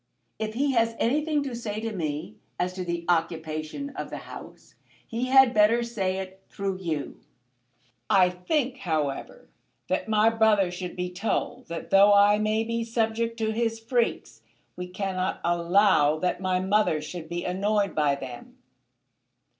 If 0.39 0.55
he 0.55 0.71
has 0.71 0.95
anything 0.97 1.43
to 1.43 1.55
say 1.55 1.79
to 1.79 1.93
me 1.95 2.35
as 2.59 2.73
to 2.73 2.83
the 2.83 3.05
occupation 3.07 3.91
of 3.91 4.09
the 4.09 4.17
house 4.17 4.73
he 5.05 5.27
had 5.27 5.53
better 5.53 5.83
say 5.83 6.17
it 6.17 6.41
through 6.49 6.79
you. 6.79 7.19
I 8.09 8.31
think, 8.31 8.77
however, 8.77 9.47
that 9.89 10.09
my 10.09 10.31
brother 10.31 10.71
should 10.71 10.95
be 10.95 11.11
told 11.11 11.67
that 11.67 11.91
though 11.91 12.15
I 12.15 12.39
may 12.39 12.63
be 12.63 12.83
subject 12.83 13.37
to 13.37 13.51
his 13.51 13.79
freaks, 13.79 14.41
we 14.75 14.87
cannot 14.87 15.39
allow 15.43 16.17
that 16.17 16.41
my 16.41 16.59
mother 16.59 16.99
should 16.99 17.29
be 17.29 17.45
annoyed 17.45 17.93
by 17.93 18.15
them. 18.15 18.57